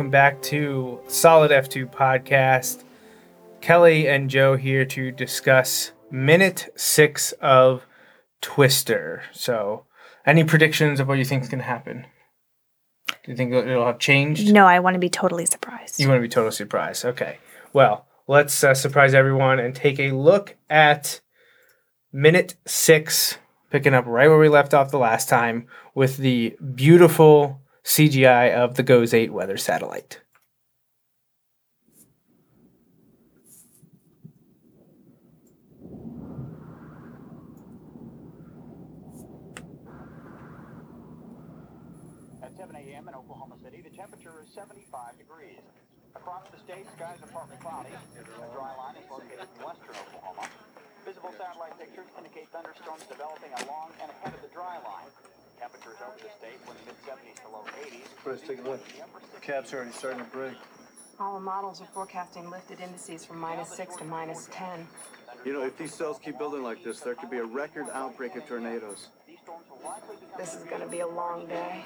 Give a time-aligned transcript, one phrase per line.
[0.00, 2.84] Welcome back to Solid F2 podcast.
[3.60, 7.84] Kelly and Joe here to discuss minute six of
[8.40, 9.24] Twister.
[9.32, 9.84] So,
[10.24, 12.06] any predictions of what you think is going to happen?
[13.08, 14.50] Do you think it'll have changed?
[14.50, 16.00] No, I want to be totally surprised.
[16.00, 17.04] You want to be totally surprised.
[17.04, 17.36] Okay.
[17.74, 21.20] Well, let's uh, surprise everyone and take a look at
[22.10, 23.36] minute six,
[23.70, 28.74] picking up right where we left off the last time with the beautiful CGI of
[28.76, 30.20] the GOES 8 weather satellite.
[42.42, 43.08] At 7 a.m.
[43.08, 45.60] in Oklahoma City, the temperature is 75 degrees.
[46.14, 47.90] Across the state, skies are partly cloudy.
[47.90, 50.48] A dry line is located in western Oklahoma.
[51.06, 55.08] Visible satellite pictures indicate thunderstorms developing along and ahead of the dry line.
[55.60, 58.08] Temperatures over the state were in the mid-70s to low 80s.
[58.24, 58.80] Let's take a look.
[59.34, 60.54] The cap's already starting to break.
[61.18, 64.88] All the models are forecasting lifted indices from minus 6 to minus 10.
[65.44, 68.36] You know, if these cells keep building like this, there could be a record outbreak
[68.36, 69.08] of tornadoes.
[69.28, 71.84] These storms will likely be This is going to be a long day.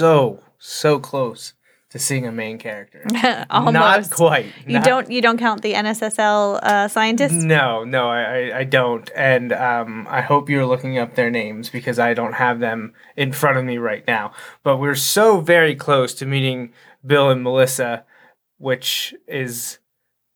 [0.00, 1.52] So, so close
[1.90, 3.04] to seeing a main character.
[3.50, 3.74] Almost.
[3.74, 4.46] Not quite.
[4.66, 7.34] You Not- don't you don't count the NSSL uh, scientists?
[7.34, 9.10] No, no, I, I, I don't.
[9.14, 13.32] And um, I hope you're looking up their names because I don't have them in
[13.32, 14.32] front of me right now.
[14.62, 16.72] But we're so very close to meeting
[17.04, 18.06] Bill and Melissa,
[18.56, 19.80] which is,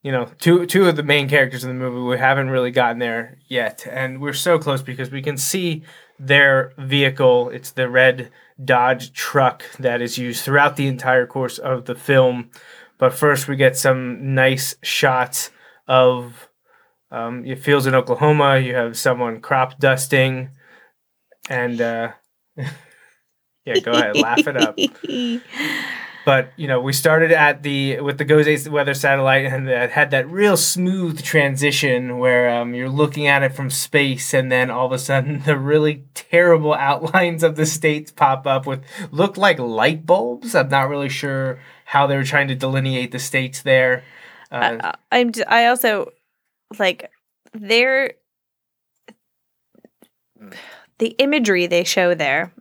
[0.02, 2.06] you know, two two of the main characters in the movie.
[2.06, 3.86] We haven't really gotten there yet.
[3.90, 5.84] And we're so close because we can see
[6.18, 7.48] their vehicle.
[7.48, 8.30] It's the red
[8.62, 12.50] Dodge truck that is used throughout the entire course of the film.
[12.98, 15.50] But first, we get some nice shots
[15.88, 16.48] of
[17.10, 18.58] um, it feels in Oklahoma.
[18.58, 20.50] You have someone crop dusting,
[21.48, 22.12] and uh,
[22.56, 24.76] yeah, go ahead, laugh it up.
[26.24, 30.10] But you know, we started at the with the GOES weather satellite, and it had
[30.12, 34.86] that real smooth transition where um, you're looking at it from space, and then all
[34.86, 39.58] of a sudden, the really terrible outlines of the states pop up with look like
[39.58, 40.54] light bulbs.
[40.54, 44.04] I'm not really sure how they were trying to delineate the states there.
[44.50, 46.10] Uh, Uh, I'm I also
[46.78, 47.10] like
[47.52, 48.14] their
[50.98, 52.52] the imagery they show there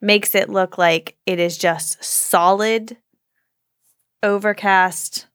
[0.00, 2.96] makes it look like it is just solid
[4.22, 5.26] overcast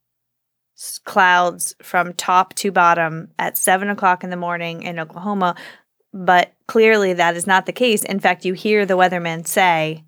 [1.06, 5.56] clouds from top to bottom at seven o'clock in the morning in Oklahoma.
[6.14, 8.04] But clearly that is not the case.
[8.04, 10.04] In fact, you hear the weatherman say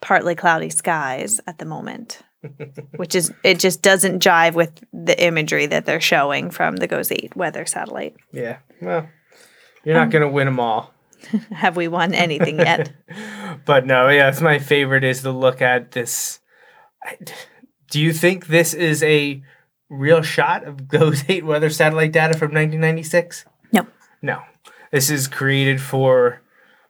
[0.00, 2.22] partly cloudy skies at the moment
[2.96, 7.12] which is it just doesn't jive with the imagery that they're showing from the GOES
[7.12, 8.16] 8 weather satellite.
[8.32, 8.58] Yeah.
[8.80, 9.08] Well,
[9.84, 10.93] you're not um, going to win them all.
[11.52, 12.92] Have we won anything yet?
[13.66, 16.40] But no, yeah, it's my favorite is to look at this.
[17.90, 19.42] Do you think this is a
[19.88, 23.46] real shot of GOES 8 weather satellite data from 1996?
[23.72, 23.86] no.
[24.20, 24.42] No.
[24.90, 26.42] This is created for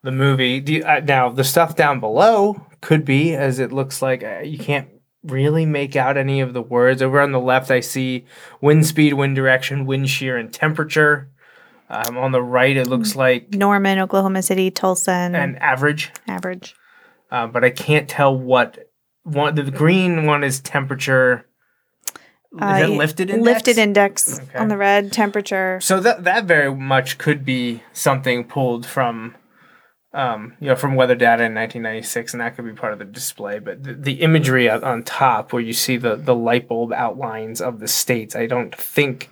[0.03, 0.61] the movie.
[0.61, 4.41] Do you, uh, now, the stuff down below could be, as it looks like, uh,
[4.41, 4.89] you can't
[5.25, 7.03] really make out any of the words.
[7.03, 8.27] Over on the left, I see
[8.61, 11.31] wind speed, wind direction, wind shear, and temperature.
[11.91, 16.11] Um, on the right, it looks like Norman, Oklahoma City, Tulsa, and an average.
[16.27, 16.75] average.
[17.31, 18.79] uh, but I can't tell what
[19.25, 19.55] one.
[19.55, 21.47] The green one is temperature.
[22.61, 23.45] Uh, is it y- lifted index?
[23.47, 24.59] Lifted index Okay.
[24.59, 25.79] on the red temperature.
[25.83, 29.35] So that that very much could be something pulled from,
[30.15, 33.05] um, you know, from weather data in 1996, and that could be part of the
[33.05, 33.59] display.
[33.59, 37.61] But the, the imagery on, on top, where you see the the light bulb outlines
[37.61, 39.31] of the states, I don't think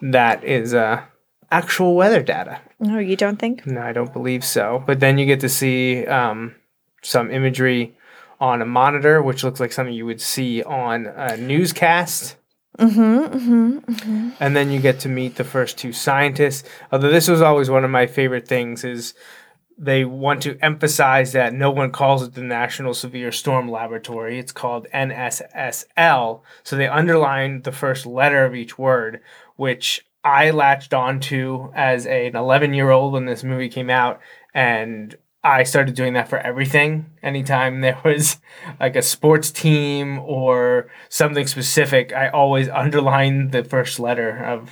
[0.00, 1.02] that is uh,
[1.50, 2.60] actual weather data.
[2.78, 3.66] No, you don't think?
[3.66, 4.82] No, I don't believe so.
[4.86, 6.54] But then you get to see um,
[7.02, 7.96] some imagery
[8.40, 12.36] on a monitor, which looks like something you would see on a newscast.
[12.78, 13.36] Mm-hmm.
[13.88, 14.30] Mm-hmm.
[14.38, 16.68] And then you get to meet the first two scientists.
[16.92, 19.14] Although this was always one of my favorite things is
[19.76, 24.38] they want to emphasize that no one calls it the National Severe Storm Laboratory.
[24.38, 26.40] It's called NSSL.
[26.62, 29.20] So they underline the first letter of each word,
[29.56, 34.20] which I latched onto as an 11 year old when this movie came out.
[34.54, 37.06] And I started doing that for everything.
[37.22, 38.38] Anytime there was
[38.80, 44.70] like a sports team or something specific, I always underlined the first letter of.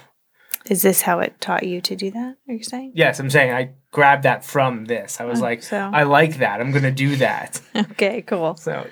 [0.69, 2.37] Is this how it taught you to do that?
[2.49, 2.90] Are you saying?
[2.96, 5.20] Yes, I'm saying I grabbed that from this.
[5.20, 6.60] I was Oh, like, so- I like that.
[6.60, 7.60] I'm going to do that.
[7.92, 8.56] Okay, cool.
[8.56, 8.84] So,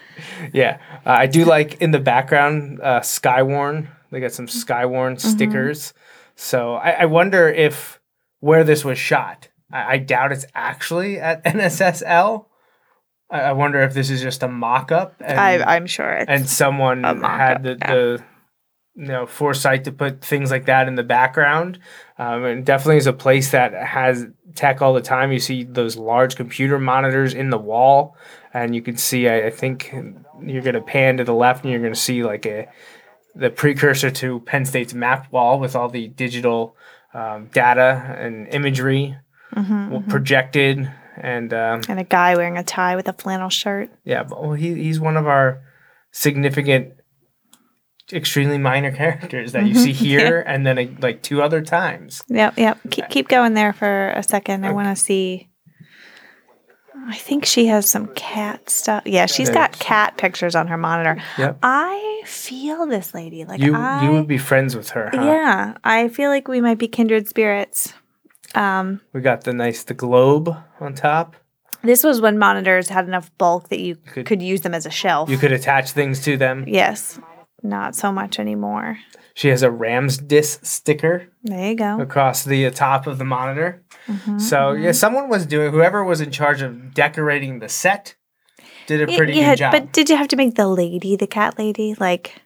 [0.52, 3.88] yeah, uh, I do like in the background uh, Skywarn.
[4.12, 5.28] They got some Skywarn Mm-hmm.
[5.28, 5.94] stickers.
[6.36, 8.00] So I, I wonder if
[8.40, 9.48] where this was shot.
[9.72, 12.46] I, I doubt it's actually at NSSL.
[13.30, 15.14] I, I wonder if this is just a mock-up.
[15.20, 17.94] And, I, I'm sure it's and someone had the, yeah.
[17.94, 18.24] the
[18.96, 21.78] you know foresight to put things like that in the background.
[22.18, 25.32] Um, and definitely is a place that has tech all the time.
[25.32, 28.16] You see those large computer monitors in the wall,
[28.52, 29.28] and you can see.
[29.28, 29.92] I, I think
[30.42, 32.68] you're going to pan to the left, and you're going to see like a
[33.36, 36.76] the precursor to Penn State's map wall with all the digital
[37.12, 39.16] um, data and imagery
[39.54, 40.90] Mm-hmm, projected.
[41.16, 43.88] And um, and a guy wearing a tie with a flannel shirt.
[44.04, 45.62] yeah, but well, he he's one of our
[46.10, 46.94] significant,
[48.12, 52.20] extremely minor characters that you see here, and then uh, like two other times.
[52.26, 52.78] Yep, yep.
[52.90, 54.66] Keep keep going there for a second.
[54.66, 55.50] I want to see.
[57.06, 59.04] I think she has some cat stuff.
[59.06, 61.22] Yeah, she's got cat pictures on her monitor.
[61.38, 61.58] Yep.
[61.62, 64.04] I feel this lady like You I.
[64.04, 65.22] you would be friends with her, huh?
[65.24, 67.94] Yeah, I feel like we might be kindred spirits.
[68.54, 71.36] Um, We got the nice the globe on top.
[71.82, 74.90] this was when monitors had enough bulk that you Could- could, use them as a
[74.90, 75.28] shelf.
[75.28, 76.64] You could attach things to them.
[76.66, 77.18] yes,
[77.62, 78.98] not so much anymore.
[79.36, 82.00] She has a Rams disc sticker There you go.
[82.00, 83.82] across the uh, top of the monitor.
[84.06, 88.14] Mm-hmm, so yeah, someone was doing whoever was in charge of decorating the set
[88.86, 89.72] did a pretty yeah, good job.
[89.72, 91.94] but did you have to make the lady the cat lady?
[91.98, 92.42] Like,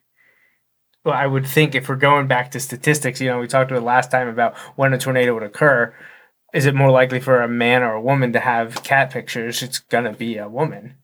[1.04, 3.82] Well, I would think if we're going back to statistics, you know, we talked about
[3.84, 5.94] last time about when a tornado would occur.
[6.54, 9.62] Is it more likely for a man or a woman to have cat pictures?
[9.62, 10.96] It's gonna be a woman.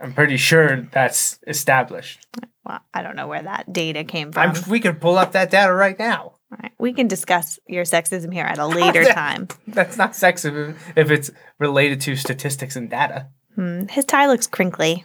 [0.00, 2.26] I'm pretty sure that's established.
[2.64, 4.50] well, I don't know where that data came from.
[4.56, 6.34] I'm, we could pull up that data right now.
[6.52, 9.14] All right, We can discuss your sexism here at a later that?
[9.14, 9.48] time.
[9.68, 13.28] That's not sexist if- if it's related to statistics and data.
[13.54, 15.04] Hmm, His tie looks crinkly.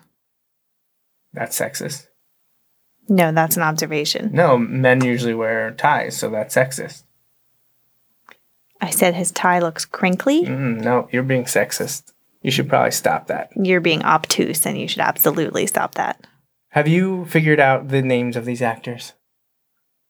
[1.34, 2.08] That's sexist.
[3.10, 4.32] No, that's an observation.
[4.34, 7.04] No, men usually wear ties, so that's sexist.
[8.82, 10.44] I said his tie looks crinkly.
[10.46, 12.12] Mm, no, you're being sexist.
[12.42, 13.50] You should probably stop that.
[13.56, 16.26] You're being obtuse, and you should absolutely stop that.
[16.70, 19.14] Have you figured out the names of these actors?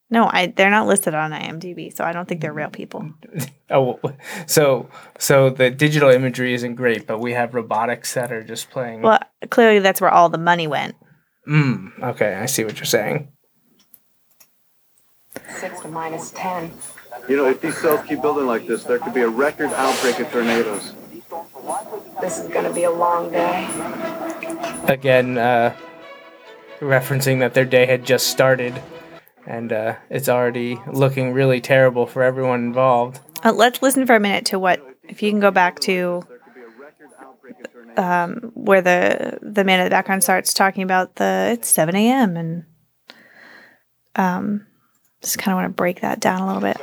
[0.09, 3.11] No, I they're not listed on IMDb, so I don't think they're real people.
[3.69, 3.99] Oh,
[4.45, 9.01] so so the digital imagery isn't great, but we have robotics that are just playing.
[9.01, 10.95] Well, clearly that's where all the money went.
[11.45, 13.27] Mm, okay, I see what you're saying.
[15.49, 16.71] Six to minus ten.
[17.27, 20.17] You know, if these cells keep building like this, there could be a record outbreak
[20.21, 20.93] of tornadoes.
[22.21, 23.67] This is gonna be a long day.
[24.87, 25.75] Again, uh,
[26.79, 28.81] referencing that their day had just started,
[29.47, 33.19] and uh, it's already looking really terrible for everyone involved.
[33.43, 36.37] Uh, let's listen for a minute to what if you can go back to There
[36.39, 38.05] could be a record outbreak of tornadoes.
[38.43, 42.35] um, where the the man in the background starts talking about the it's seven a.m.
[42.37, 42.65] and
[44.15, 44.67] um,
[45.21, 46.77] just kind of want to break that down a little bit.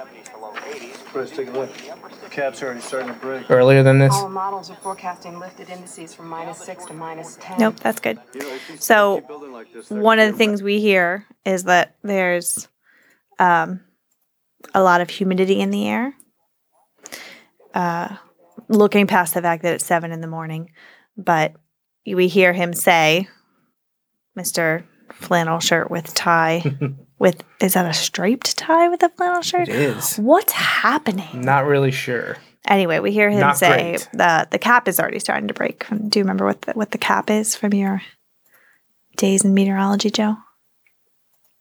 [2.34, 2.44] Chris, take.
[2.44, 3.50] Cap's already starting to break.
[3.50, 7.58] Earlier than this, All models are forecasting lifted indices from minus six to minus ten.
[7.58, 8.18] Nope, that's good.
[8.34, 10.62] You know, if these So, cells keep building like this, there One of the things
[10.62, 12.68] we hear is that there's
[13.38, 13.80] um,
[14.74, 16.14] a lot of humidity in the air.
[17.72, 18.16] Uh,
[18.68, 20.70] looking past the fact that it's seven in the morning,
[21.16, 21.54] but
[22.06, 23.28] we hear him say,
[24.38, 24.84] "Mr.
[25.12, 26.62] Flannel shirt with tie,
[27.24, 29.68] with is that a striped tie with a flannel shirt?
[29.68, 30.16] it is.
[30.16, 31.40] What's happening?
[31.40, 32.36] Not really sure.
[32.68, 34.08] Anyway, we hear him Not say great.
[34.12, 35.86] the the cap is already starting to break.
[35.88, 38.02] Do you remember what the, what the cap is from your
[39.16, 40.36] days in meteorology, Joe?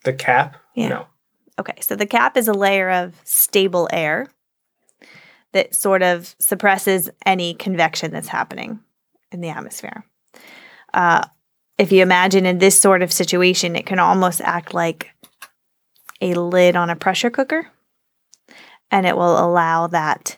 [0.04, 0.58] The cap?
[0.76, 0.90] Yeah.
[0.90, 1.08] No.
[1.60, 4.28] Okay, so the cap is a layer of stable air
[5.54, 8.80] that sort of suppresses any convection that's happening
[9.32, 10.04] in the atmosphere.
[10.94, 11.24] Uh,
[11.78, 15.10] if you imagine in this sort of situation, it can almost act like
[16.24, 17.68] a lid on a pressure cooker,
[18.92, 20.38] and it will allow that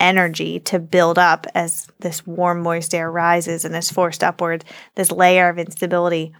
[0.00, 4.64] energy to build up as this warm, moist air rises and is forced upward,
[4.94, 6.32] this layer of instability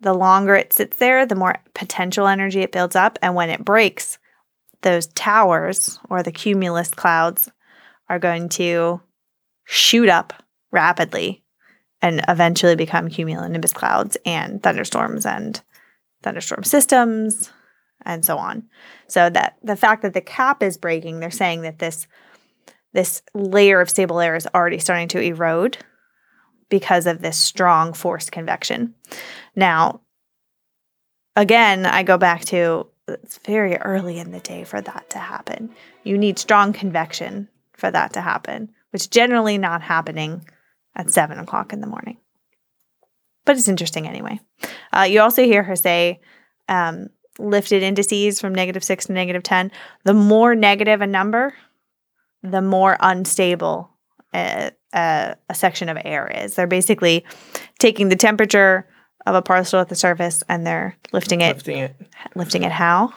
[0.00, 3.18] the longer it sits there, the more potential energy it builds up.
[3.22, 4.18] And when it breaks,
[4.82, 7.50] those towers or the cumulus clouds
[8.08, 9.00] are going to
[9.64, 10.32] shoot up
[10.70, 11.42] rapidly
[12.02, 15.60] and eventually become cumulonimbus clouds and thunderstorms and
[16.22, 17.50] thunderstorm systems
[18.06, 18.62] and so on.
[19.08, 22.06] So that the fact that the cap is breaking, they're saying that this
[22.92, 25.76] this layer of stable air is already starting to erode
[26.70, 28.94] because of this strong forced convection.
[29.54, 30.00] Now,
[31.34, 35.70] again, I go back to it's very early in the day for that to happen.
[36.02, 40.48] You need strong convection for that to happen, which generally not happening
[40.96, 42.16] at seven o'clock in the morning.
[43.44, 44.40] But it's interesting anyway.
[44.92, 46.20] Uh, you also hear her say
[46.68, 49.70] um, lifted indices from negative six to negative 10.
[50.04, 51.54] The more negative a number,
[52.42, 53.90] the more unstable
[54.34, 56.54] a, a, a section of air is.
[56.54, 57.24] They're basically
[57.78, 58.88] taking the temperature
[59.26, 61.56] of a parcel at the surface and they're lifting it.
[61.56, 61.96] Lifting it
[62.34, 63.12] Lifting it how?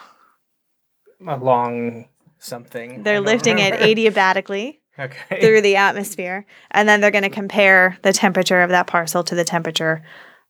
[1.28, 2.08] along
[2.40, 3.04] something.
[3.04, 5.40] They're lifting it adiabatically Okay.
[5.40, 6.46] through the atmosphere.
[6.72, 10.02] And then they're going to compare the temperature of that parcel to the temperature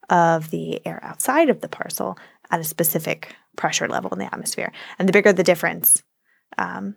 [0.10, 2.18] of the air outside of the parcel
[2.50, 4.72] at a specific pressure level in the atmosphere.
[4.98, 6.02] And the bigger the difference,
[6.58, 6.96] um,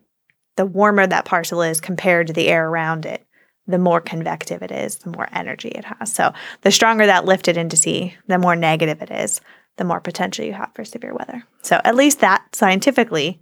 [0.56, 3.26] the warmer that parcel is compared to the air around it,
[3.66, 6.12] the more convective it is, the more energy it has.
[6.12, 9.40] So the stronger that lifted indice, the more negative it is,
[9.76, 11.44] the more potential you have for severe weather.
[11.62, 13.40] So at least that scientifically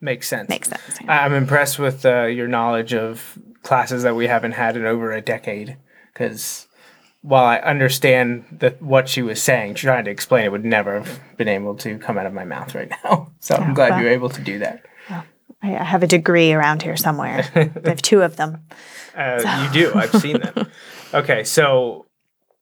[0.00, 0.48] Makes sense.
[0.50, 0.82] makes sense.
[1.08, 5.10] I- I'm impressed with uh, your knowledge of classes that we haven't had in over
[5.12, 5.78] a decade.
[6.12, 6.65] Because
[7.26, 11.20] while I understand that what she was saying, trying to explain it would never have
[11.36, 13.32] been able to come out of my mouth right now.
[13.40, 14.86] So I'm glad well- you were able to do that.
[15.10, 15.22] I
[15.62, 17.44] I have a degree around here somewhere.
[17.54, 18.62] I have two of them.
[19.16, 19.94] Uh, You do.
[19.98, 20.70] I've seen them.
[21.14, 22.04] Okay, so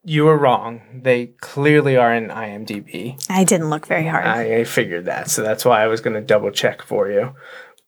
[0.05, 0.83] you were wrong.
[1.03, 3.17] They clearly are in IMDb.
[3.29, 4.25] I didn't look very hard.
[4.25, 7.35] I, I figured that, so that's why I was going to double check for you.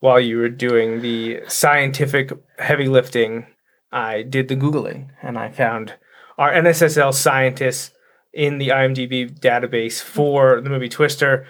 [0.00, 3.46] While you were doing the scientific heavy lifting,
[3.92, 5.94] I did the Googling and I found
[6.38, 7.92] our NSSL scientists
[8.32, 11.46] in the IMDb database for the movie Twister.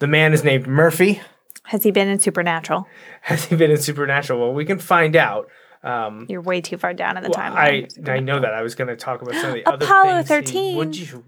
[0.00, 1.20] The man is named Murphy.
[1.64, 2.86] Has he been in Supernatural?
[3.22, 4.40] Has he been in Supernatural?
[4.40, 5.48] Well, we can find out.
[5.84, 8.08] Um, You're way too far down in the well, timeline.
[8.08, 10.22] I I know that I was going to talk about some of the other Apollo
[10.24, 10.50] things.
[10.50, 10.76] he- 13.
[10.76, 11.24] Would you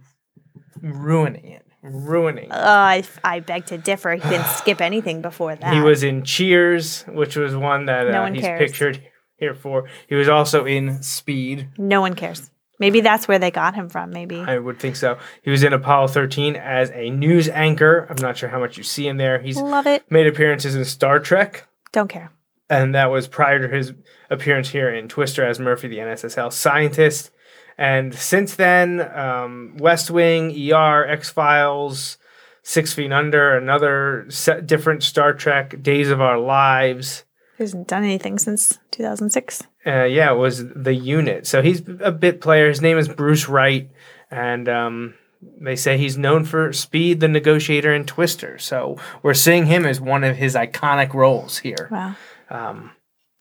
[0.82, 1.66] ruining it?
[1.82, 2.44] Ruining.
[2.47, 2.52] it.
[2.52, 4.14] Uh, I, I beg to differ.
[4.14, 5.73] He didn't skip anything before that.
[5.73, 8.59] He was in Cheers, which was one that No uh, one he's cares.
[8.59, 9.02] pictured
[9.37, 9.88] here for.
[10.09, 11.68] He was also in Speed.
[11.78, 12.50] No one cares.
[12.81, 14.11] Maybe that's where they got him from.
[14.11, 14.41] Maybe.
[14.41, 15.19] I would think so.
[15.43, 18.07] He was in Apollo 13 as a news anchor.
[18.11, 19.39] I'm not sure how much you see him there.
[19.39, 20.11] He's Love it.
[20.11, 22.33] made appearances in Star Trek, Don't care.
[22.69, 23.93] and that was prior to his
[24.31, 27.31] appearance here in Twister as Murphy, the NSSL scientist.
[27.79, 32.19] And since then, um, West Wing, ER, X Files,
[32.63, 37.25] Six Feet Under, another set, different Star Trek, Days of Our Lives.
[37.61, 39.62] Hasn't done anything since 2006.
[39.87, 41.47] Uh, yeah, it was the unit.
[41.47, 42.69] So he's a bit player.
[42.69, 43.90] His name is Bruce Wright,
[44.31, 45.14] and um,
[45.61, 48.59] they say he's known for Speed, the Negotiator, and Twister.
[48.59, 51.88] So we're seeing him as one of his iconic roles here.
[51.90, 52.17] Wow.
[52.49, 52.93] Um,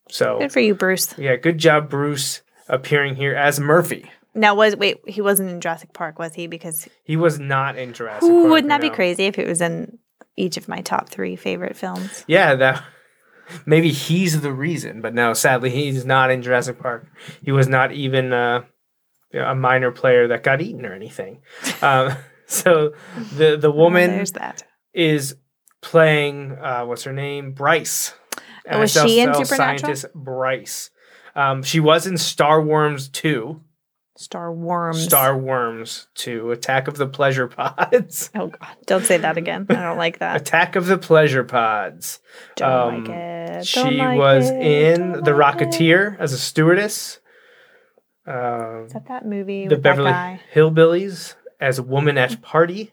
[0.09, 1.17] so Good for you, Bruce.
[1.17, 4.11] yeah, good job, Bruce, appearing here as Murphy.
[4.35, 6.47] Now, was wait, he wasn't in Jurassic Park, was he?
[6.47, 8.51] Because He was not in Jurassic Ooh, Park.
[8.51, 9.97] wouldn't that be crazy if it was in
[10.35, 12.25] each of my top three favorite films?
[12.27, 12.83] Yeah, that
[13.65, 17.07] maybe he's the reason, but no, sadly, he's not in Jurassic Park.
[17.41, 18.63] He was not even uh,
[19.33, 21.41] a minor player that got eaten or anything.
[21.81, 22.15] Um,
[22.45, 22.93] so
[23.37, 24.63] the the woman There's that.
[24.93, 25.35] is
[25.81, 28.13] playing uh, what's her name, Bryce.
[28.69, 29.45] Oh, was she in Supernatural?
[29.45, 30.89] Scientist Bryce.
[31.35, 33.61] Um, she was in Star Wars 2.
[34.21, 35.01] Star Worms.
[35.01, 36.51] Star Worms 2.
[36.51, 38.29] Attack of the Pleasure Pods.
[38.35, 38.75] Oh God!
[38.85, 39.65] Don't say that again.
[39.69, 40.35] I don't like that.
[40.41, 42.19] Attack of the Pleasure Pods.
[42.57, 43.65] Don't Um, like it.
[43.65, 44.55] She Don't like was it.
[44.61, 45.69] in Don't The like it.
[45.69, 47.19] Rocketeer as a stewardess.
[48.27, 50.11] Uh, Is that that movie the with Beverly?
[50.53, 52.91] Hillbillies as a woman at party.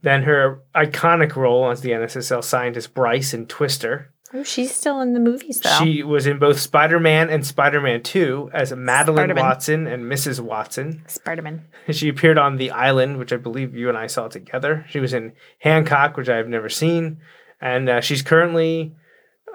[0.00, 4.11] Then her iconic role as the NSSL scientist Bryce in Twister.
[4.34, 5.78] Oh, she's still in the movies though.
[5.82, 9.44] She was in both Spider Man and Spider Man 2 as Madeline Spider-Man.
[9.44, 10.40] Watson and Mrs.
[10.40, 11.04] Watson.
[11.06, 11.66] Spider-Man.
[11.90, 14.86] She appeared on The Island, which I believe you and I saw together.
[14.88, 17.18] She was in Hancock, which I have never seen.
[17.60, 18.94] And uh, she's currently,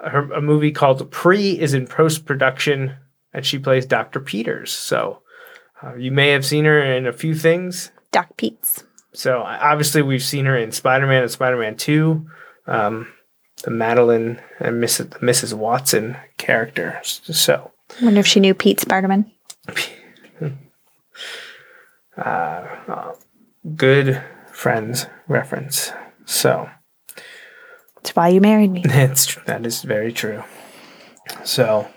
[0.04, 2.96] her, a movie called Pre is in post production,
[3.32, 4.20] and she plays Dr.
[4.20, 4.72] Peters.
[4.72, 5.22] So
[5.82, 7.92] uh, you may have seen her in a few things.
[8.12, 8.84] Doc Pete's.
[9.14, 12.26] So obviously, we've seen her in Spider Man and Spider Man 2,
[12.66, 13.12] um,
[13.62, 15.08] the Madeline and Mrs.
[15.20, 15.54] Mrs.
[15.54, 17.00] Watson character.
[17.02, 17.72] So.
[18.02, 19.30] Wonder if she knew Pete Spider-Man.
[22.16, 23.14] Uh, uh,
[23.76, 25.92] good friends reference.
[26.24, 26.68] So
[27.94, 28.82] That's why you married me.
[28.84, 30.42] it's that is very true.
[31.44, 31.88] So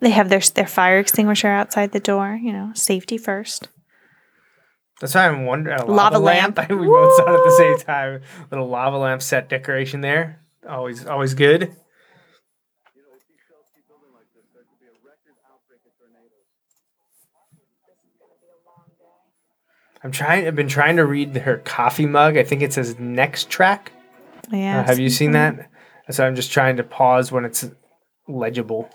[0.00, 2.38] They have their their fire extinguisher outside the door.
[2.42, 3.68] You know, safety first.
[5.04, 5.76] That's why I'm wondering.
[5.78, 6.56] A lava, Lava lamp.
[6.56, 6.70] lamp.
[6.70, 8.22] we both saw it at the same time.
[8.50, 10.40] Little lava lamp set decoration there.
[10.66, 11.76] Always, always good.
[20.02, 20.46] I'm trying.
[20.46, 22.36] I've been trying to read her coffee mug.
[22.36, 23.92] I think it says next track.
[24.50, 24.80] Yeah.
[24.80, 25.70] Uh, have you seen that?
[26.10, 27.66] So I'm just trying to pause when it's
[28.28, 28.90] legible.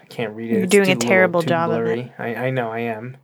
[0.00, 0.54] I can't read it.
[0.54, 1.84] You're It's doing a terrible job of it.
[1.84, 2.12] blurry.
[2.18, 3.16] I, I know I am.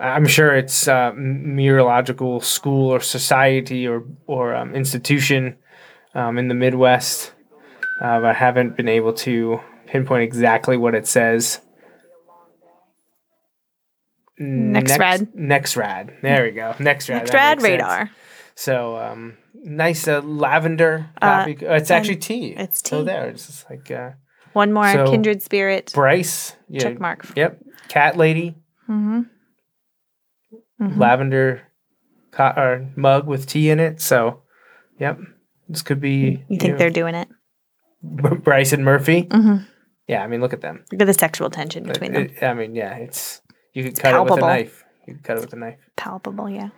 [0.00, 5.56] I'm sure it's uh, m- meteorological school or society or or um, institution
[6.14, 7.32] um, in the Midwest.
[8.00, 11.60] Uh, but I haven't been able to pinpoint exactly what it says.
[14.40, 15.34] NEXRAD.
[15.34, 16.14] Next rad.
[16.22, 16.72] There we go.
[16.78, 17.08] NEXRAD.
[17.08, 17.82] Next rad makes sense.
[17.82, 18.10] radar.
[18.54, 22.54] So um, nice uh, lavender Uh, uh, it's actually tea.
[22.56, 23.06] it's So tea.
[23.06, 24.10] there, it's just like uh,
[24.52, 25.90] One more So- kindred spirit.
[25.92, 26.54] Bryce.
[26.68, 27.26] Yeah, Check mark.
[27.36, 27.58] Yep.
[27.88, 28.56] Cat lady.
[28.88, 29.22] Mm-hmm.
[30.80, 31.62] Lavender
[32.30, 34.00] co- or mug with tea in it.
[34.00, 34.42] So,
[34.98, 35.18] yep.
[35.68, 36.44] This could be.
[36.48, 37.28] You think know, they're doing it?
[38.02, 39.24] B- Bryce and Murphy?
[39.24, 39.66] Mhm.
[40.06, 40.84] Yeah, I mean, look at them.
[40.92, 42.22] Look at the sexual tension between them.
[42.22, 43.42] It- I mean, yeah, it's
[43.74, 44.84] you could cut it with a knife.
[45.06, 45.78] You could cut it with a knife.
[45.96, 46.68] Palpable, yeah.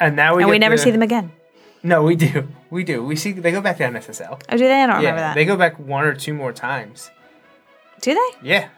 [0.00, 1.32] And now we and we never the- see them again.
[1.82, 2.48] No, we do.
[2.70, 3.04] We do.
[3.04, 4.40] We see they go back to NSSL.
[4.48, 4.82] Oh, do they?
[4.82, 5.34] I don't yeah, remember that.
[5.34, 7.10] they go back one or two more times.
[8.00, 8.48] do they?
[8.48, 8.68] Yeah.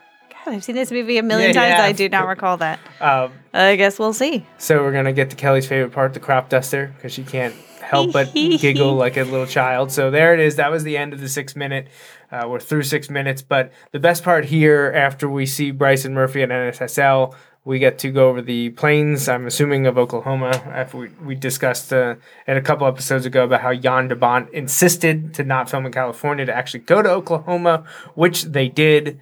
[0.45, 1.79] God, I've seen this movie a million Yeah, times.
[1.79, 1.85] yeah.
[1.85, 2.79] I do not recall that.
[3.01, 4.47] Um, I guess we'll see.
[4.59, 8.13] So we're gonna get to Kelly's favorite part, the crop duster, because she can't help
[8.13, 9.91] but giggle like a little child.
[9.93, 10.57] So there it is.
[10.57, 11.89] That was the end of the six minute.
[12.31, 16.43] Uh, we're through six minutes, but the best part here, after we see Bryson Murphy
[16.43, 19.29] at NSSL, we get to go over the plains.
[19.29, 20.51] I'm assuming of Oklahoma.
[20.67, 24.49] After we we discussed uh, in a couple episodes ago about how Jan de Bont
[24.51, 29.19] insisted to not film in California to actually go to Oklahoma, which they did,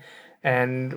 [0.47, 0.95] and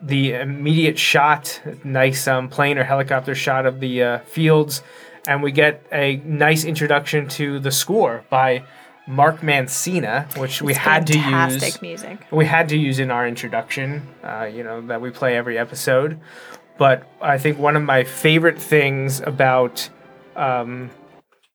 [0.00, 4.82] the immediate shot, nice um, plane or helicopter shot of the uh, fields,
[5.28, 8.64] and we get a nice introduction to the score by
[9.06, 11.82] Mark Mancina, which we It's had to fantastic use.
[11.82, 12.18] music.
[12.32, 16.18] We had to use in our introduction, uh, you know, that we play every episode.
[16.78, 19.88] But I think one of my favorite things about
[20.34, 20.90] um,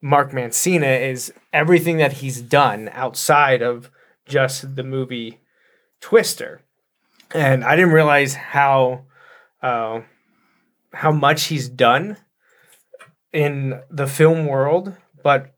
[0.01, 3.89] Mark Mancina is everything that he's done outside of
[4.27, 5.39] just the movie
[5.99, 6.61] Twister
[7.33, 9.05] and I didn't realize how
[9.61, 10.01] uh,
[10.93, 12.17] how much he's done
[13.31, 14.95] in the film world.
[15.23, 15.53] But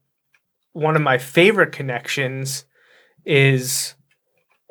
[0.74, 2.66] one of my favorite connections
[3.26, 3.96] is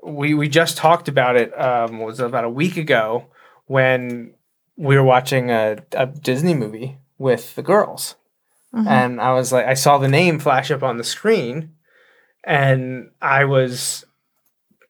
[0.02, 1.58] we we just talked about it.
[1.58, 3.26] Um, was about a week ago
[3.66, 4.34] when
[4.76, 8.16] we were watching a, a Disney movie with the girls,
[8.88, 11.74] and I was like, I saw the name flash up on the screen,
[12.44, 14.04] and I was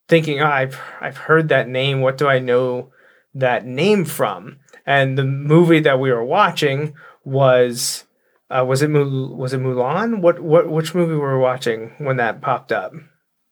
[0.08, 2.00] thinking, oh, I've I've heard that name.
[2.00, 2.90] What do I know
[3.34, 4.58] that name from?
[4.86, 8.04] And the movie that we were watching was
[8.50, 10.20] uh, was it Mul- was it Mulan?
[10.20, 12.92] What what which movie were we watching when that popped up?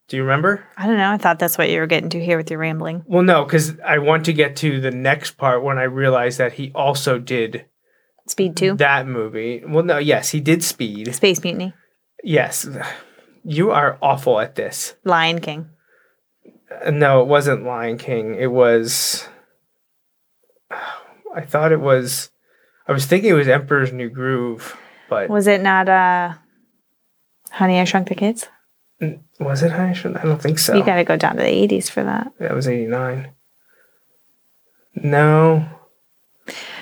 [0.09, 0.65] Do you remember?
[0.77, 1.13] I don't know.
[1.13, 3.05] I thought that's what you were getting to here with your rambling.
[3.07, 6.55] Well, no, because I want to get to the next part when I realized that
[6.55, 7.67] he also did
[8.27, 9.63] Speed 2, that movie.
[9.65, 11.15] Well, no, yes, he did Speed.
[11.15, 11.75] Space Mutiny,
[12.25, 12.69] Yes,
[13.45, 14.95] you are awful at this.
[15.05, 15.71] Lion King.
[16.71, 18.35] Uh, No, it wasn't Lion King.
[18.35, 19.29] It was.
[20.71, 22.31] I thought it was.
[22.89, 24.77] I was thinking it was Emperor's New Groove,
[25.09, 26.35] but was, it not uh
[27.53, 28.49] Honey I Shrunk the Kids?
[29.39, 30.17] Was it Honey Shrunk?
[30.19, 30.75] I don't think so.
[30.75, 32.33] You got to go down to the 80s for that.
[32.39, 33.31] that was eighty nine.
[34.95, 35.69] No.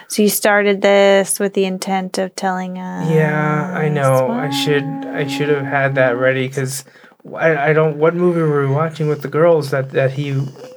[0.08, 3.10] So you started this with the intent of telling us.
[3.10, 4.30] Yeah, I know.
[4.30, 4.82] I should.
[4.82, 6.84] I should have had that ready because
[7.34, 7.98] I, I don't.
[7.98, 10.32] What movie were we watching with the girls that that he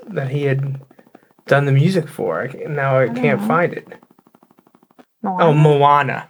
[0.08, 0.82] that he had
[1.48, 2.44] done the music for?
[2.44, 3.88] I, now I can't find it.
[5.24, 5.54] Oh, Moana.
[5.54, 6.30] Moana.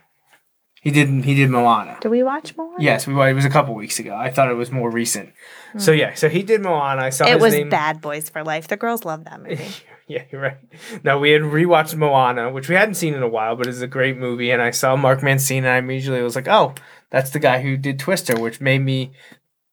[0.81, 1.97] He did he did Moana.
[2.01, 2.73] Did we watch more?
[2.79, 4.15] Yes, we it was a couple weeks ago.
[4.15, 5.31] I thought it was more recent.
[5.77, 7.03] So yeah, so he did Moana.
[7.03, 7.29] I saw Hmm.
[7.29, 7.69] It his was name.
[7.69, 8.67] Bad Boys for Life.
[8.67, 9.63] The girls love that movie.
[10.07, 10.57] Yeah, you're right.
[11.05, 13.88] No, we had rewatched Moana, which we hadn't seen in a while, but it's a
[13.88, 14.51] great movie.
[14.51, 16.73] And I saw Mark Mancina, and I immediately was like, oh,
[17.12, 19.13] that's the guy who did Twister, which made me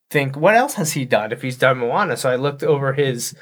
[0.09, 2.17] think, what else has he done if he's done Moana?
[2.17, 3.35] So I looked over his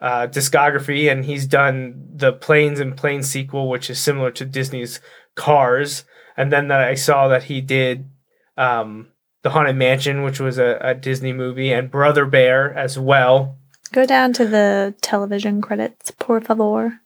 [0.00, 5.00] uh, discography, and he's done the Planes and Planes sequel, which is similar to Disney's
[5.34, 6.04] Cars.
[6.36, 8.08] And then that I saw that he did
[8.56, 9.08] um,
[9.42, 13.56] The Haunted Mansion, which was a, a Disney movie, and Brother Bear as well.
[13.92, 17.00] Go down to the television credits, por favor.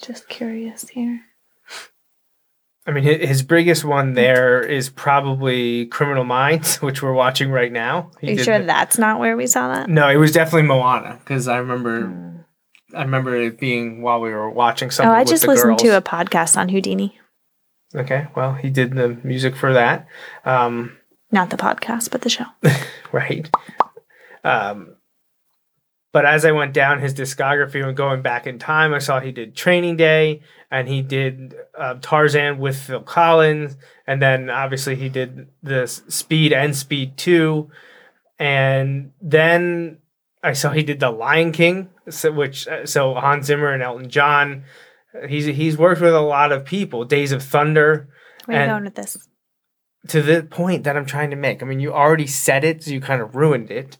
[0.00, 1.22] Just curious here.
[2.86, 8.10] I mean, his biggest one there is probably Criminal Minds, which we're watching right now.
[8.20, 9.88] He Are you sure the- that's not where we saw that?
[9.88, 12.44] No, it was definitely Moana because I remember,
[12.94, 15.10] I remember it being while we were watching something.
[15.10, 17.18] oh, I just listened to a podcast on Houdini.
[17.94, 20.06] Okay, well, he did the music for that,
[20.44, 20.96] um,
[21.30, 22.46] Not the podcast, but the show.
[23.12, 23.48] right?
[24.42, 24.96] Um,
[26.12, 29.32] but as I went down his discography and going back in time, I saw he
[29.32, 30.42] did Training Day
[30.74, 33.76] and he did uh, Tarzan with Phil Collins,
[34.08, 37.70] and then obviously he did the Speed and Speed Two,
[38.40, 39.98] and then
[40.42, 44.10] I saw he did the Lion King, so, which uh, so Hans Zimmer and Elton
[44.10, 44.64] John.
[45.28, 47.04] He's he's worked with a lot of people.
[47.04, 48.08] Days of Thunder
[48.46, 49.16] Where are you going with this?
[50.08, 51.62] to the point that I'm trying to make.
[51.62, 53.96] I mean, you already said it, so you kind of ruined it.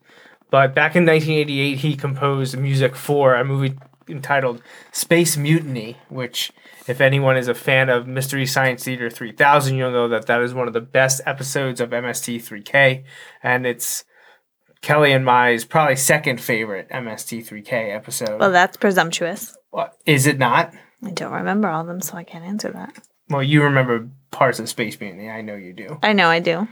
[0.51, 3.77] But back in 1988, he composed music for a movie
[4.09, 6.53] entitled Space Mutiny, which,
[6.87, 10.53] if anyone is a fan of Mystery Science Theater 3000, you'll know that that is
[10.55, 13.05] one of the best episodes of MST3K.
[13.43, 14.05] And it's
[14.83, 18.41] Kelly and my probably second favorite MST3K episode.
[18.41, 19.57] Well, that's presumptuous.
[19.71, 20.73] What- is it not?
[21.03, 22.97] I don't remember all of them, so I can't answer that.
[23.29, 25.31] Well, you remember parts of Space Mutiny.
[25.31, 25.99] I know you do.
[26.03, 26.69] I know I do.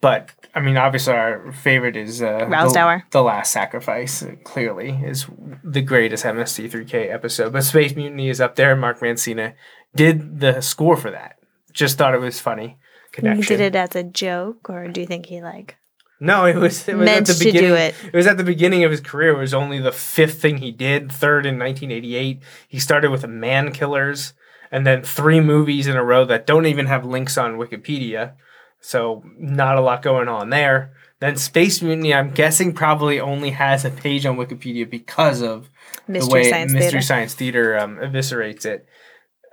[0.00, 3.04] But I mean, obviously, our favorite is uh, Roused the, Hour.
[3.10, 4.22] The Last Sacrifice.
[4.22, 5.26] uh, Clearly, is
[5.62, 7.52] the greatest MST3K episode.
[7.52, 8.74] But Space Mutiny is up there.
[8.74, 9.54] Mark Mancina
[9.94, 11.36] did the score for that.
[11.72, 12.78] Just thought it was funny.
[13.14, 15.76] He did it as a joke, or do you think he like
[16.20, 17.76] No, it was, it was meant at the to do beginning.
[17.76, 17.94] it?
[18.12, 19.30] It was at the beginning of his career.
[19.36, 21.10] It was only the fifth thing he did.
[21.10, 22.40] Third in 1988.
[22.68, 24.32] He started with Man Killers,
[24.70, 28.34] and then three movies in a row that don't even have links on Wikipedia.
[28.80, 30.92] So not a lot going on there.
[31.20, 35.68] Then Space Mutiny, I'm guessing, probably only has a page on Wikipedia because of
[36.08, 37.02] the way Science Mystery Theater?
[37.02, 38.86] Science Theater um, eviscerates it.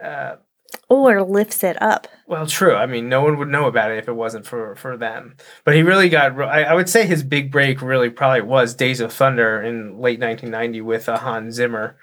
[0.01, 0.37] Uh,
[0.89, 2.07] or lifts it up?
[2.25, 2.75] Well, true.
[2.75, 5.35] I mean, no one would know about it if it wasn't for for them.
[5.63, 6.39] But he really got.
[6.39, 10.19] I, I would say his big break really probably was Days of Thunder in late
[10.19, 11.97] 1990 with uh, Hans Zimmer,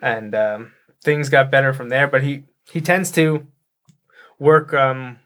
[0.00, 2.06] and um, things got better from there.
[2.06, 3.46] But he he tends to
[4.38, 4.72] work.
[4.72, 5.18] Um,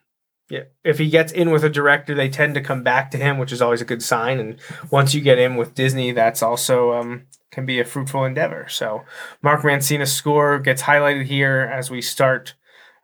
[0.54, 3.38] yeah, if he gets in with a director, they tend to come back to him,
[3.38, 4.38] which is always a good sign.
[4.38, 8.68] And once you get in with Disney, that's also um, can be a fruitful endeavor.
[8.68, 9.02] So
[9.42, 12.54] Mark Mancina's score gets highlighted here as we start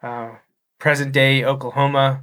[0.00, 0.36] uh,
[0.78, 2.22] present day Oklahoma.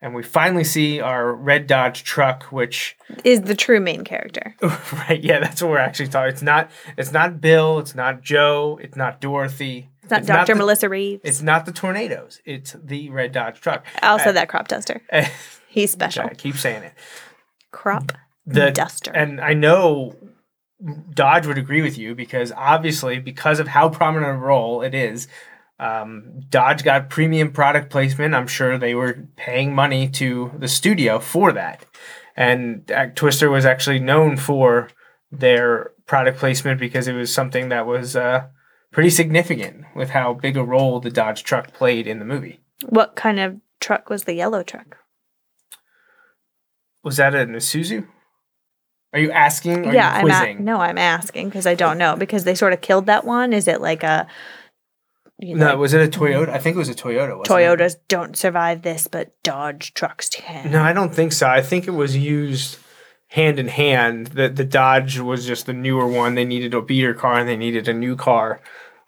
[0.00, 4.56] And we finally see our red Dodge truck, which, Is the true main character?
[4.62, 6.32] right, yeah, that's what we're actually talking.
[6.32, 10.54] It's not, it's not Bill, it's not Joe, it's not Dorothy, not Dr.
[10.54, 11.22] the- Melissa Reeves.
[11.24, 12.40] It's not the tornadoes.
[12.44, 13.84] It's the red Dodge truck.
[14.02, 15.02] Also Uh, that crop duster.
[15.12, 15.24] uh,
[15.68, 16.24] He's special.
[16.24, 16.92] I keep saying it.
[17.70, 18.12] Crop
[18.46, 19.10] The duster.
[19.14, 20.16] And I know
[21.14, 25.28] Dodge would agree with you because obviously, because of how prominent a role it is,
[25.78, 28.34] um, Dodge got premium product placement.
[28.34, 31.86] I'm sure they were paying money to the studio for that.
[32.36, 34.88] And uh, Twister was actually known for
[35.30, 38.46] their product placement because it was something that was uh,
[38.92, 42.60] pretty significant with how big a role the Dodge truck played in the movie.
[42.88, 44.98] what kind of truck was the yellow truck?
[47.02, 48.06] Was that an Isuzu?
[49.12, 49.86] Are you asking?
[49.86, 52.54] Or yeah, are you I'm a- no, I'm asking because I don't know because they
[52.54, 53.52] sort of killed that one.
[53.52, 54.26] Is it like a
[55.38, 56.50] you know, No, was it a Toyota?
[56.50, 57.36] I think it was a Toyota.
[57.36, 57.50] Wasn't it?
[57.50, 60.70] Toyotas don't survive this, but Dodge trucks can.
[60.70, 61.48] No, I don't think so.
[61.48, 62.78] I think it was used
[63.28, 64.28] hand in hand.
[64.28, 66.34] The the Dodge was just the newer one.
[66.36, 68.60] They needed a beater car and they needed a new car.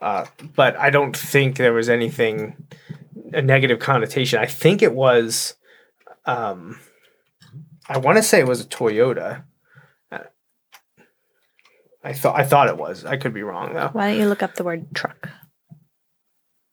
[0.05, 2.67] Uh, but I don't think there was anything
[3.33, 4.39] a negative connotation.
[4.39, 5.55] I think it was.
[6.27, 6.79] Um,
[7.89, 9.45] I want to say it was a Toyota.
[10.13, 10.19] Uh,
[12.05, 13.07] I thought I thought it was.
[13.07, 13.89] I could be wrong though.
[13.95, 15.31] Why don't you look up the word truck?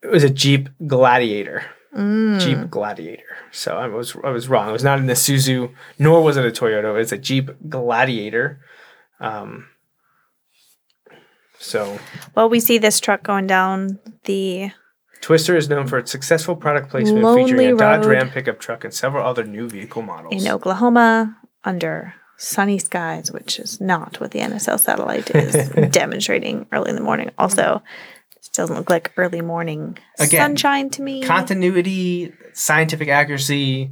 [0.04, 1.63] It was a Jeep Gladiator.
[1.96, 2.41] Mm.
[2.41, 3.38] Jeep Gladiator.
[3.52, 4.67] So I was I was wrong.
[4.67, 7.00] It was not an Isuzu, nor was it a Toyota.
[7.00, 8.60] It's a Jeep Gladiator.
[9.22, 9.67] Um,
[11.62, 12.00] so
[12.36, 14.71] Well, we see this truck going down the
[15.21, 18.84] Twister is known for its successful product placement Lonely featuring a Dodge Ram pickup truck
[18.84, 20.34] and several other new vehicle models.
[20.43, 26.89] in Oklahoma under sunny skies, which is not what the NSL satellite is demonstrating early
[26.89, 27.30] in the morning.
[27.38, 27.84] Also,
[28.36, 31.21] it doesn't look like early morning Again, sunshine to me.
[31.21, 33.91] Continuity, scientific accuracy,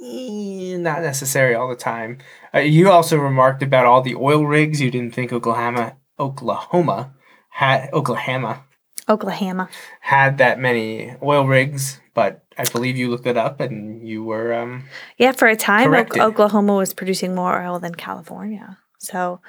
[0.00, 2.18] eh, not necessary all the time.
[2.54, 4.80] Uh, you also remarked about all the oil rigs.
[4.80, 7.12] You didn't think Oklahoma, Oklahoma
[7.48, 8.64] had Oklahoma
[9.08, 9.68] Oklahoma.
[10.00, 14.52] had that many oil rigs, but I believe you looked it up and you were
[14.54, 14.84] um,
[15.18, 16.20] Yeah, for a time, Corrected.
[16.22, 18.78] Oklahoma was producing more oil than California.
[18.98, 19.40] So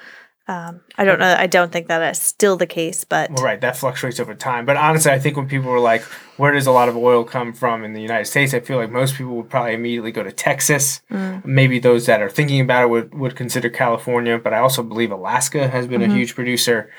[0.48, 1.36] um, I don't know.
[1.38, 4.64] I don't think that is still the case, but Well, right, that fluctuates over time.
[4.66, 6.02] But honestly, I think when people were like,
[6.36, 8.90] "Where does a lot of oil come from in the United States?" I feel like
[8.90, 11.00] most people would probably immediately go to Texas.
[11.44, 15.12] Maybe those that are thinking about it would, would consider California, but I also believe
[15.12, 16.90] Alaska has been a huge producer.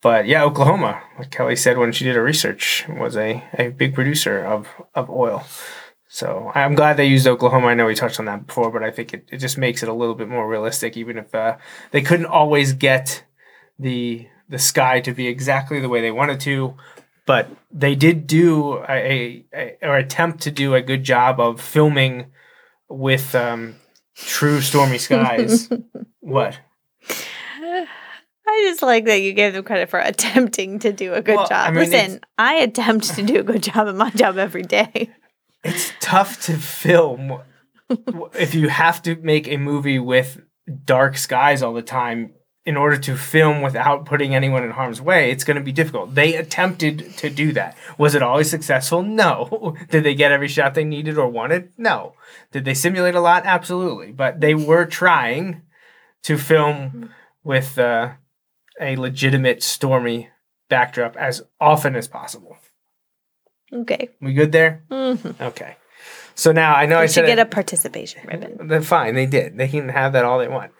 [0.00, 3.94] But yeah, Oklahoma, like Kelly said when she did her research, was a, a big
[3.94, 5.44] producer of, of oil.
[6.14, 7.68] So I'm glad they used Oklahoma.
[7.68, 9.88] I know we touched on that before, but I think it, it just makes it
[9.88, 11.56] a little bit more realistic, even if uh,
[11.90, 13.24] they couldn't always get
[13.78, 16.74] the the sky to be exactly the way they wanted to.
[17.24, 21.62] But they did do a, a, a or attempt to do a good job of
[21.62, 22.26] filming
[22.90, 23.76] with um,
[24.14, 25.70] true stormy skies.
[26.20, 26.58] what?
[27.58, 27.86] I
[28.64, 31.68] just like that you gave them credit for attempting to do a good Well, job.
[31.68, 35.08] I mean, Listen, I attempt to do a good job at my job every day.
[35.64, 37.40] It's tough to film
[38.34, 40.40] if you have to make a movie with
[40.84, 42.32] dark skies all the time
[42.64, 45.30] in order to film without putting anyone in harm's way.
[45.32, 46.14] It's going to be difficult.
[46.14, 47.76] They attempted to do that.
[47.98, 49.02] Was it always successful?
[49.02, 49.76] No.
[49.90, 51.72] Did they get every shot they needed or wanted?
[51.76, 52.14] No.
[52.52, 53.46] Did they simulate a lot?
[53.46, 54.12] Absolutely.
[54.12, 55.62] But they were trying
[56.22, 57.10] to film
[57.42, 58.12] with uh,
[58.80, 60.28] a legitimate stormy
[60.68, 62.56] backdrop as often as possible
[63.72, 64.10] Okay.
[64.20, 65.42] we good there Mm-hmm.
[65.42, 65.76] Okay.
[66.34, 68.68] So now I know I You said should get it- a participation ribbon.
[68.68, 69.56] Then fine, they did.
[69.58, 70.72] They can have that all they want.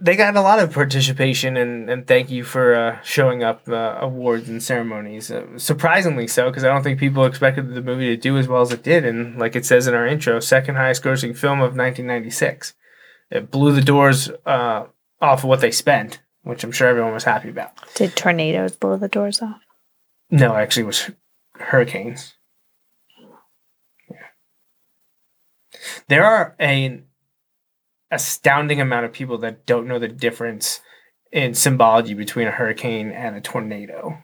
[0.00, 3.98] They got a lot of participation and, and thank you for uh, showing up uh,
[4.00, 5.30] awards and ceremonies.
[5.30, 8.62] Uh, surprisingly so, because I don't think people expected the movie to do as well
[8.62, 9.04] as it did.
[9.04, 12.74] And like it says in our intro, second highest grossing film of 1996.
[13.30, 14.86] It blew the doors uh,
[15.20, 17.70] off of what they spent, which I'm sure everyone was happy about.
[17.94, 19.60] Did tornadoes blow the doors off?
[20.30, 21.10] No, actually, it was
[21.62, 22.34] hurricanes.
[24.10, 24.18] Yeah.
[26.08, 27.04] There are an
[28.10, 30.80] astounding amount of people that don't know the difference
[31.32, 34.18] in symbology between a hurricane and a tornado.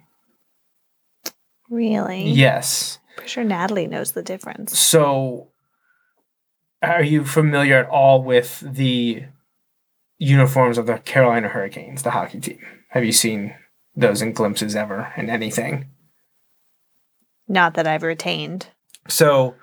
[1.70, 2.28] Really?
[2.28, 2.98] Yes.
[3.16, 4.78] Pretty sure Natalie knows the difference.
[4.78, 5.48] So,
[6.82, 9.24] are you familiar at all with the
[10.18, 12.60] uniforms of the Carolina Hurricanes, the hockey team?
[12.90, 13.54] Have you seen
[13.96, 15.90] those in glimpses ever in anything?
[17.48, 18.68] Not that I've retained.
[19.08, 19.54] So,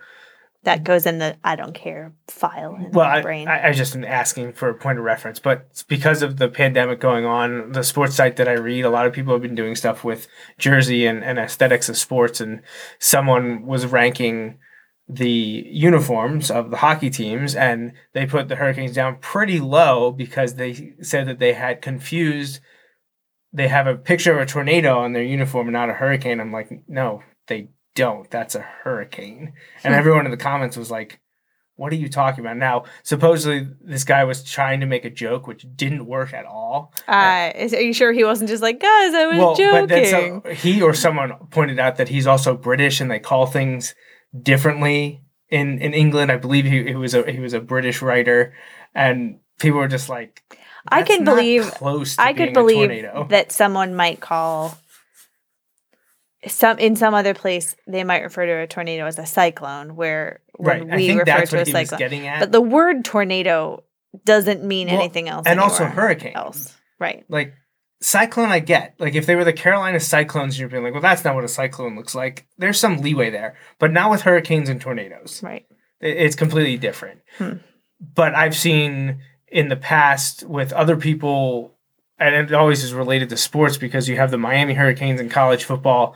[0.63, 3.48] That goes in the I don't care file in well, my I, brain.
[3.48, 6.50] I, I just am asking for a point of reference, but it's because of the
[6.50, 9.54] pandemic going on, the sports site that I read, a lot of people have been
[9.54, 12.62] doing stuff with jersey and, and aesthetics of sports, and
[12.98, 14.58] someone was ranking
[15.08, 20.56] the uniforms of the hockey teams, and they put the Hurricanes down pretty low because
[20.56, 22.60] they said that they had confused.
[23.54, 26.39] They have a picture of a tornado on their uniform and not a hurricane.
[26.39, 28.29] I'm like, no, they don't.
[28.29, 29.53] That's a hurricane.
[29.84, 31.19] And everyone in the comments was like,
[31.77, 32.58] what are you talking about?
[32.58, 36.93] Now, supposedly this guy was trying to make a joke, which didn't work at all.
[37.08, 39.88] uh, is, are you sure he wasn't just like, guys, I was joking?
[39.88, 43.93] then so, he or someone pointed out that he's also British and they call things
[44.41, 46.31] differently in, in England.
[46.31, 48.53] I believe he, he was a he was a British writer,
[48.93, 50.43] and people were just like,
[50.88, 52.15] I can believe- close.
[52.15, 54.77] To I could believe tornado." that someone might call
[56.47, 60.41] some in some other place they might refer to a tornado as a cyclone, where
[60.60, 60.84] right.
[60.84, 61.99] when I we refer to a what he was cyclone.
[61.99, 62.39] getting at.
[62.39, 63.84] But the word tornado
[64.25, 65.45] doesn't mean Well, anything else.
[65.45, 66.34] and also hurricane.
[66.36, 66.73] else.
[66.99, 67.25] Right.
[67.27, 67.53] like
[68.01, 68.95] cyclone I get.
[68.99, 71.49] Like if they were the Carolina Cyclones, you're being like, well, that's not what a
[71.49, 72.47] cyclone looks like.
[72.58, 75.41] There's some leeway there, but not with hurricanes and tornadoes.
[75.43, 75.65] Right.
[75.99, 77.21] It's completely different.
[77.38, 77.53] Hmm.
[78.13, 81.74] But I've seen in the past with other people,
[82.17, 85.63] and it always is related to sports because you have the Miami Hurricanes in college
[85.63, 86.15] football.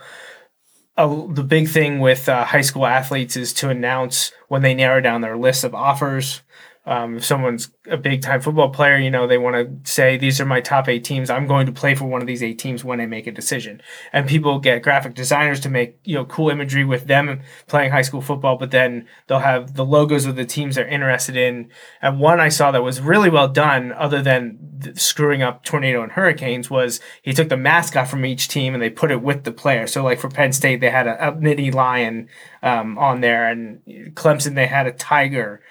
[0.96, 5.00] Uh, the big thing with uh, high school athletes is to announce when they narrow
[5.00, 6.42] down their list of offers
[6.86, 10.40] Um, if someone's a big time football player, you know, they want to say, these
[10.40, 11.28] are my top eight teams.
[11.28, 13.82] I'm going to play for one of these eight teams when I make a decision.
[14.14, 18.02] And people get graphic designers to make, you know, cool imagery with them playing high
[18.02, 21.70] school football, but then they'll have the logos of the teams they're interested in.
[22.00, 26.02] And one I saw that was really well done, other than th- screwing up tornado
[26.02, 29.44] and hurricanes, was he took the mascot from each team and they put it with
[29.44, 29.86] the player.
[29.86, 32.28] So, like for Penn State, they had a, a Nittany lion
[32.62, 33.82] um, on there, and
[34.14, 35.62] Clemson, they had a tiger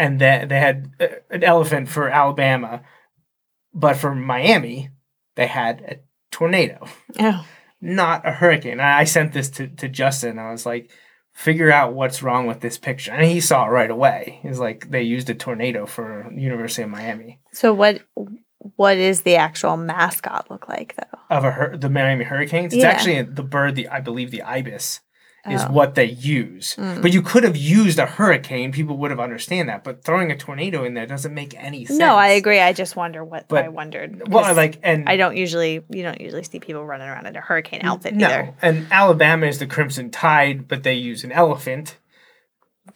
[0.00, 2.82] and then they had uh, an elephant for Alabama,
[3.74, 4.90] but for Miami,
[5.36, 5.96] they had a
[6.32, 6.86] tornado,
[7.18, 7.46] Oh.
[7.80, 8.80] not a hurricane.
[8.80, 10.38] I sent this to, to Justin.
[10.38, 10.90] I was like,
[11.32, 13.12] figure out what's wrong with this picture.
[13.12, 14.40] And he saw it right away.
[14.42, 18.00] He's like, they used a tornado for University of Miami So what
[18.76, 21.18] what is the actual mascot look like though?
[21.36, 22.74] of a hur- the Miami Hurricanes.
[22.74, 22.90] It's Yeah.
[22.90, 25.00] actually the bird, the I believe the ibis.
[25.48, 25.70] Is Oh.
[25.72, 27.00] what they use, Mm.
[27.00, 28.72] but you could have used a hurricane.
[28.72, 31.98] People would have understand that, but throwing a tornado in there doesn't make any sense.
[31.98, 32.60] No, I agree.
[32.60, 34.22] I just wonder what But- I wondered.
[34.28, 37.40] Well, like, and I don't usually you don't usually see people running around in a
[37.40, 38.54] hurricane outfit no, either.
[38.60, 41.96] and Alabama is the Crimson Tide, but they use an elephant.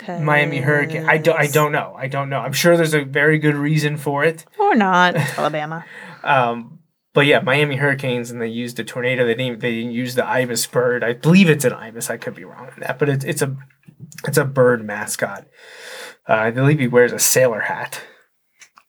[0.09, 1.09] Miami Hurricane.
[1.09, 1.39] I don't.
[1.39, 1.95] I don't know.
[1.97, 2.41] I don't know.
[2.41, 4.45] I'm sure there's a very good reason for it.
[4.59, 5.15] Or not.
[5.39, 5.85] Alabama.
[6.25, 6.81] Um,
[7.15, 9.25] but yeah, Miami Hurricanes, and they used a tornado.
[9.25, 9.61] They didn't.
[9.61, 11.03] They didn't use the ibis bird.
[11.03, 12.11] I believe it's an ibis.
[12.11, 13.57] I could be wrong on that, but it's it's a
[14.27, 15.47] it's a bird mascot.
[16.29, 18.03] Uh, I believe he wears a sailor hat.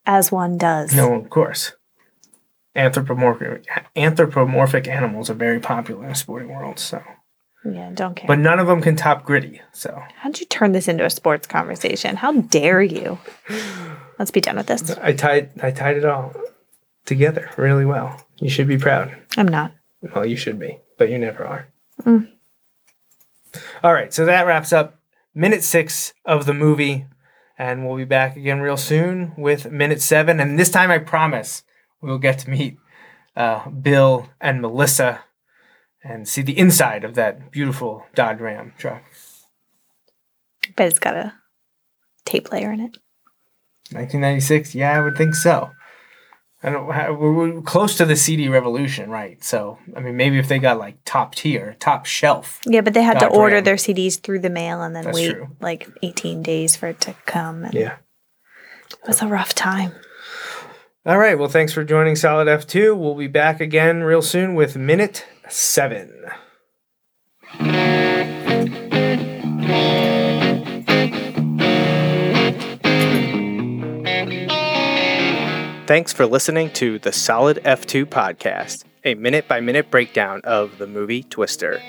[0.05, 0.93] As one does.
[0.95, 1.73] No, of course.
[2.75, 6.77] Anthropomorphic anthropomorphic animals are very popular in the sporting world.
[6.77, 7.01] So,
[7.63, 8.27] Yeah, don't care.
[8.27, 9.61] but none of them can top gritty.
[9.71, 12.17] So How'd you turn this into a sports conversation?
[12.17, 13.17] How dare you?
[14.19, 14.91] Let's be done with this.
[14.97, 16.33] I tied I tied it all
[17.05, 18.25] together really well.
[18.37, 19.15] You should be proud.
[19.37, 19.73] I'm not.
[20.01, 21.67] Well, you should be, but you never are.
[22.03, 22.29] Mm.
[23.83, 24.99] All right, so that wraps up
[25.33, 27.05] minute six of the movie,
[27.57, 30.39] and we'll be back again real soon with minute seven.
[30.39, 31.63] And this time, I promise
[32.01, 32.77] we'll get to meet
[33.35, 35.21] uh, Bill and Melissa
[36.03, 39.03] and see the inside of that beautiful Dodge Ram truck.
[40.75, 41.33] But it's got a
[42.25, 42.97] tape player in it.
[43.91, 45.71] 1996, yeah, I would think so.
[46.65, 46.87] I don't.
[46.87, 49.43] We're, we're close to the CD revolution, right?
[49.43, 53.03] So, I mean, maybe if they got like top tier, top shelf, Yeah, but they
[53.03, 53.63] had to order Ram.
[53.65, 55.47] their CDs through the mail and then That's wait true.
[55.61, 57.65] like 18 days for it to come.
[57.65, 57.97] And yeah.
[58.91, 59.91] It was a rough time.
[61.05, 61.37] All right.
[61.37, 62.97] Well, thanks for joining Solid F2.
[62.97, 66.25] We'll be back again real soon with minute seven.
[75.87, 80.87] Thanks for listening to the Solid F2 podcast, a minute by minute breakdown of the
[80.87, 81.79] movie Twister.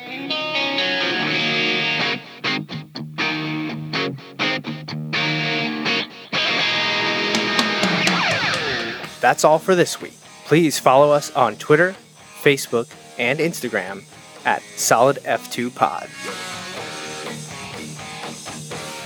[9.22, 10.12] That's all for this week.
[10.44, 11.96] Please follow us on Twitter,
[12.42, 14.04] Facebook, and Instagram
[14.44, 16.10] at Solid F2 Pod.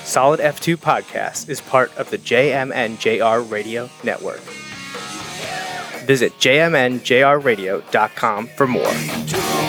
[0.05, 4.42] Solid F2 Podcast is part of the JMNJR Radio Network.
[6.10, 9.59] Visit jmnjrradio.com for more.